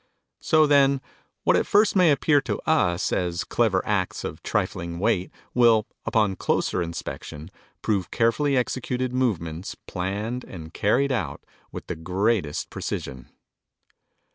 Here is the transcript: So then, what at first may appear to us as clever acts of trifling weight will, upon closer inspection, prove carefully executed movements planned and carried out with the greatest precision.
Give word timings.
So 0.39 0.65
then, 0.65 0.99
what 1.43 1.55
at 1.55 1.67
first 1.67 1.95
may 1.95 2.09
appear 2.11 2.41
to 2.41 2.57
us 2.67 3.13
as 3.13 3.43
clever 3.43 3.85
acts 3.85 4.23
of 4.23 4.41
trifling 4.41 4.97
weight 4.97 5.29
will, 5.53 5.85
upon 6.07 6.37
closer 6.37 6.81
inspection, 6.81 7.51
prove 7.83 8.09
carefully 8.09 8.57
executed 8.57 9.13
movements 9.13 9.75
planned 9.85 10.43
and 10.43 10.73
carried 10.73 11.11
out 11.11 11.43
with 11.71 11.85
the 11.85 11.95
greatest 11.95 12.71
precision. 12.71 13.29